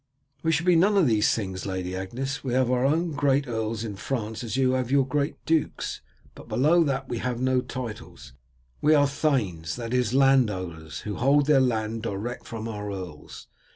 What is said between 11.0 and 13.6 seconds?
who hold their land direct from our earls.